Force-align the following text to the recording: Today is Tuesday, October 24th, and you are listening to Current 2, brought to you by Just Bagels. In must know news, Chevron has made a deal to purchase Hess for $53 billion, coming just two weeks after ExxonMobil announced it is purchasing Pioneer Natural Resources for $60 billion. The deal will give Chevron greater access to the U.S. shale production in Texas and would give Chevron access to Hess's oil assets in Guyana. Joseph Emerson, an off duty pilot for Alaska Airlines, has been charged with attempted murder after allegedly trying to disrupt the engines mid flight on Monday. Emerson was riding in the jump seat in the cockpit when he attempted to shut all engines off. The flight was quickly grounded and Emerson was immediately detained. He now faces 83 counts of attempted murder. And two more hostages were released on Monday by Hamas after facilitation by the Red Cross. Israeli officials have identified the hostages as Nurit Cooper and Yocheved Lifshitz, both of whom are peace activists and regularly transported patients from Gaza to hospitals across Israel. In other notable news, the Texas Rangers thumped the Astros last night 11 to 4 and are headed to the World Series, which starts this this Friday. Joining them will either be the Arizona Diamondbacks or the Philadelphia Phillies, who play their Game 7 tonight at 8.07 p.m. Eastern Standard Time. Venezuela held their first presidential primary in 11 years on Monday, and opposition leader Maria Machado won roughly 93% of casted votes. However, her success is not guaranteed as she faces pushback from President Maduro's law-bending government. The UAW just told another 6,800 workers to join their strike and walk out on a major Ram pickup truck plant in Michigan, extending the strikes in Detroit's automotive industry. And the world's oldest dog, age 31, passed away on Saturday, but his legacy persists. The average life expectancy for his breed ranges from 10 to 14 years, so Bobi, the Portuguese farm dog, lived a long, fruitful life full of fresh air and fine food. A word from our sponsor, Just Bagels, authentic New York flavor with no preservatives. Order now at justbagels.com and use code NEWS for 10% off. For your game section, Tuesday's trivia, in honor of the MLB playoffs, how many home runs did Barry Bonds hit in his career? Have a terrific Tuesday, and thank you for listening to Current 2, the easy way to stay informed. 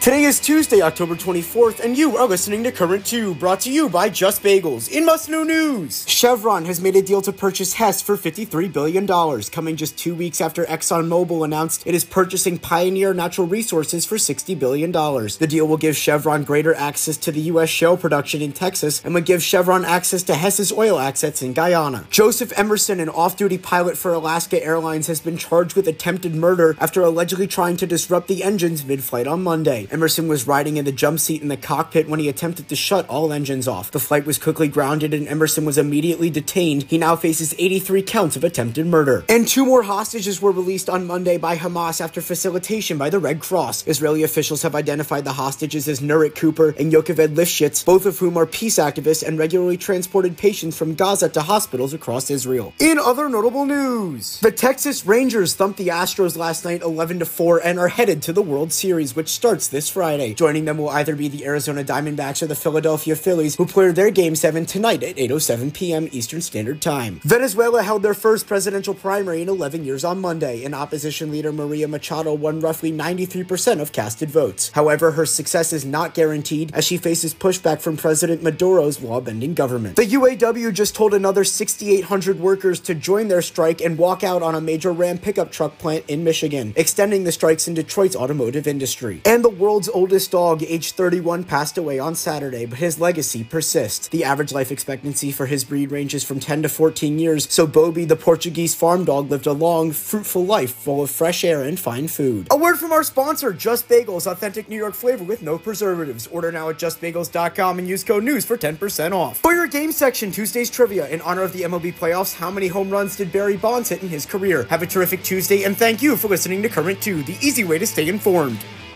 Today 0.00 0.22
is 0.22 0.38
Tuesday, 0.38 0.80
October 0.80 1.16
24th, 1.16 1.80
and 1.80 1.98
you 1.98 2.16
are 2.16 2.26
listening 2.26 2.62
to 2.62 2.70
Current 2.70 3.04
2, 3.04 3.34
brought 3.34 3.58
to 3.62 3.72
you 3.72 3.88
by 3.88 4.08
Just 4.08 4.44
Bagels. 4.44 4.88
In 4.88 5.04
must 5.04 5.28
know 5.28 5.42
news, 5.42 6.08
Chevron 6.08 6.66
has 6.66 6.80
made 6.80 6.94
a 6.94 7.02
deal 7.02 7.20
to 7.20 7.32
purchase 7.32 7.74
Hess 7.74 8.00
for 8.00 8.16
$53 8.16 8.72
billion, 8.72 9.08
coming 9.50 9.74
just 9.74 9.98
two 9.98 10.14
weeks 10.14 10.40
after 10.40 10.64
ExxonMobil 10.66 11.44
announced 11.44 11.84
it 11.84 11.96
is 11.96 12.04
purchasing 12.04 12.58
Pioneer 12.58 13.12
Natural 13.12 13.48
Resources 13.48 14.06
for 14.06 14.14
$60 14.14 14.56
billion. 14.56 14.92
The 14.92 15.46
deal 15.48 15.66
will 15.66 15.76
give 15.76 15.96
Chevron 15.96 16.44
greater 16.44 16.74
access 16.74 17.16
to 17.16 17.32
the 17.32 17.40
U.S. 17.40 17.68
shale 17.68 17.96
production 17.96 18.40
in 18.40 18.52
Texas 18.52 19.04
and 19.04 19.14
would 19.14 19.26
give 19.26 19.42
Chevron 19.42 19.84
access 19.84 20.22
to 20.22 20.36
Hess's 20.36 20.70
oil 20.70 21.00
assets 21.00 21.42
in 21.42 21.54
Guyana. 21.54 22.06
Joseph 22.08 22.56
Emerson, 22.56 23.00
an 23.00 23.08
off 23.08 23.36
duty 23.36 23.58
pilot 23.58 23.98
for 23.98 24.12
Alaska 24.12 24.64
Airlines, 24.64 25.08
has 25.08 25.20
been 25.20 25.36
charged 25.36 25.74
with 25.74 25.88
attempted 25.88 26.36
murder 26.36 26.76
after 26.78 27.02
allegedly 27.02 27.48
trying 27.48 27.76
to 27.76 27.86
disrupt 27.86 28.28
the 28.28 28.44
engines 28.44 28.84
mid 28.84 29.02
flight 29.02 29.26
on 29.26 29.42
Monday. 29.42 29.87
Emerson 29.90 30.28
was 30.28 30.46
riding 30.46 30.76
in 30.76 30.84
the 30.84 30.92
jump 30.92 31.20
seat 31.20 31.42
in 31.42 31.48
the 31.48 31.56
cockpit 31.56 32.08
when 32.08 32.20
he 32.20 32.28
attempted 32.28 32.68
to 32.68 32.76
shut 32.76 33.08
all 33.08 33.32
engines 33.32 33.66
off. 33.66 33.90
The 33.90 34.00
flight 34.00 34.26
was 34.26 34.38
quickly 34.38 34.68
grounded 34.68 35.14
and 35.14 35.28
Emerson 35.28 35.64
was 35.64 35.78
immediately 35.78 36.30
detained. 36.30 36.84
He 36.84 36.98
now 36.98 37.16
faces 37.16 37.54
83 37.58 38.02
counts 38.02 38.36
of 38.36 38.44
attempted 38.44 38.86
murder. 38.86 39.24
And 39.28 39.46
two 39.46 39.64
more 39.64 39.82
hostages 39.82 40.42
were 40.42 40.52
released 40.52 40.90
on 40.90 41.06
Monday 41.06 41.38
by 41.38 41.56
Hamas 41.56 42.00
after 42.00 42.20
facilitation 42.20 42.98
by 42.98 43.10
the 43.10 43.18
Red 43.18 43.40
Cross. 43.40 43.86
Israeli 43.86 44.22
officials 44.22 44.62
have 44.62 44.74
identified 44.74 45.24
the 45.24 45.32
hostages 45.32 45.88
as 45.88 46.00
Nurit 46.00 46.34
Cooper 46.34 46.74
and 46.78 46.92
Yocheved 46.92 47.34
Lifshitz, 47.34 47.84
both 47.84 48.04
of 48.06 48.18
whom 48.18 48.36
are 48.36 48.46
peace 48.46 48.78
activists 48.78 49.26
and 49.26 49.38
regularly 49.38 49.76
transported 49.76 50.36
patients 50.36 50.76
from 50.76 50.94
Gaza 50.94 51.28
to 51.30 51.42
hospitals 51.42 51.94
across 51.94 52.30
Israel. 52.30 52.74
In 52.78 52.98
other 52.98 53.28
notable 53.28 53.64
news, 53.64 54.40
the 54.40 54.52
Texas 54.52 55.06
Rangers 55.06 55.54
thumped 55.54 55.78
the 55.78 55.88
Astros 55.88 56.36
last 56.36 56.64
night 56.64 56.82
11 56.82 57.20
to 57.20 57.24
4 57.24 57.60
and 57.64 57.78
are 57.78 57.88
headed 57.88 58.22
to 58.22 58.32
the 58.32 58.42
World 58.42 58.72
Series, 58.72 59.14
which 59.14 59.28
starts 59.28 59.68
this 59.68 59.77
this 59.78 59.88
Friday. 59.88 60.34
Joining 60.34 60.64
them 60.64 60.76
will 60.76 60.88
either 60.88 61.14
be 61.14 61.28
the 61.28 61.44
Arizona 61.44 61.84
Diamondbacks 61.84 62.42
or 62.42 62.48
the 62.48 62.56
Philadelphia 62.56 63.14
Phillies, 63.14 63.54
who 63.54 63.64
play 63.64 63.92
their 63.92 64.10
Game 64.10 64.34
7 64.34 64.66
tonight 64.66 65.04
at 65.04 65.14
8.07 65.14 65.72
p.m. 65.72 66.08
Eastern 66.10 66.40
Standard 66.40 66.82
Time. 66.82 67.20
Venezuela 67.22 67.84
held 67.84 68.02
their 68.02 68.12
first 68.12 68.48
presidential 68.48 68.92
primary 68.92 69.40
in 69.40 69.48
11 69.48 69.84
years 69.84 70.02
on 70.02 70.20
Monday, 70.20 70.64
and 70.64 70.74
opposition 70.74 71.30
leader 71.30 71.52
Maria 71.52 71.86
Machado 71.86 72.34
won 72.34 72.58
roughly 72.58 72.90
93% 72.90 73.80
of 73.80 73.92
casted 73.92 74.28
votes. 74.30 74.72
However, 74.74 75.12
her 75.12 75.24
success 75.24 75.72
is 75.72 75.84
not 75.84 76.12
guaranteed 76.12 76.74
as 76.74 76.84
she 76.84 76.96
faces 76.96 77.32
pushback 77.32 77.80
from 77.80 77.96
President 77.96 78.42
Maduro's 78.42 79.00
law-bending 79.00 79.54
government. 79.54 79.94
The 79.94 80.06
UAW 80.06 80.74
just 80.74 80.96
told 80.96 81.14
another 81.14 81.44
6,800 81.44 82.40
workers 82.40 82.80
to 82.80 82.96
join 82.96 83.28
their 83.28 83.42
strike 83.42 83.80
and 83.80 83.96
walk 83.96 84.24
out 84.24 84.42
on 84.42 84.56
a 84.56 84.60
major 84.60 84.90
Ram 84.90 85.18
pickup 85.18 85.52
truck 85.52 85.78
plant 85.78 86.04
in 86.08 86.24
Michigan, 86.24 86.72
extending 86.74 87.22
the 87.22 87.30
strikes 87.30 87.68
in 87.68 87.74
Detroit's 87.74 88.16
automotive 88.16 88.66
industry. 88.66 89.22
And 89.24 89.44
the 89.44 89.67
world's 89.68 89.90
oldest 89.90 90.30
dog, 90.30 90.62
age 90.62 90.92
31, 90.92 91.44
passed 91.44 91.76
away 91.76 91.98
on 91.98 92.14
Saturday, 92.14 92.64
but 92.64 92.78
his 92.78 92.98
legacy 92.98 93.44
persists. 93.44 94.08
The 94.08 94.24
average 94.24 94.50
life 94.50 94.72
expectancy 94.72 95.30
for 95.30 95.44
his 95.44 95.62
breed 95.62 95.92
ranges 95.92 96.24
from 96.24 96.40
10 96.40 96.62
to 96.62 96.70
14 96.70 97.18
years, 97.18 97.46
so 97.52 97.66
Bobi, 97.66 98.08
the 98.08 98.16
Portuguese 98.16 98.74
farm 98.74 99.04
dog, 99.04 99.30
lived 99.30 99.46
a 99.46 99.52
long, 99.52 99.92
fruitful 99.92 100.46
life 100.46 100.74
full 100.74 101.02
of 101.02 101.10
fresh 101.10 101.44
air 101.44 101.64
and 101.64 101.78
fine 101.78 102.08
food. 102.08 102.46
A 102.50 102.56
word 102.56 102.78
from 102.78 102.92
our 102.92 103.02
sponsor, 103.02 103.52
Just 103.52 103.90
Bagels, 103.90 104.26
authentic 104.26 104.70
New 104.70 104.76
York 104.78 104.94
flavor 104.94 105.22
with 105.22 105.42
no 105.42 105.58
preservatives. 105.58 106.26
Order 106.28 106.50
now 106.50 106.70
at 106.70 106.78
justbagels.com 106.78 107.78
and 107.78 107.86
use 107.86 108.02
code 108.02 108.24
NEWS 108.24 108.46
for 108.46 108.56
10% 108.56 109.12
off. 109.12 109.36
For 109.36 109.52
your 109.52 109.66
game 109.66 109.92
section, 109.92 110.30
Tuesday's 110.30 110.70
trivia, 110.70 111.10
in 111.10 111.20
honor 111.20 111.42
of 111.42 111.52
the 111.52 111.64
MLB 111.64 111.92
playoffs, 111.92 112.34
how 112.34 112.50
many 112.50 112.68
home 112.68 112.88
runs 112.88 113.16
did 113.16 113.30
Barry 113.30 113.58
Bonds 113.58 113.90
hit 113.90 114.02
in 114.02 114.08
his 114.08 114.24
career? 114.24 114.62
Have 114.70 114.80
a 114.80 114.86
terrific 114.86 115.22
Tuesday, 115.22 115.64
and 115.64 115.76
thank 115.76 116.00
you 116.00 116.16
for 116.16 116.28
listening 116.28 116.62
to 116.62 116.70
Current 116.70 117.02
2, 117.02 117.24
the 117.24 117.36
easy 117.42 117.64
way 117.64 117.78
to 117.78 117.86
stay 117.86 118.08
informed. 118.08 118.64